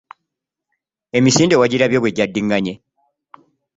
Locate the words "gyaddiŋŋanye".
2.17-2.73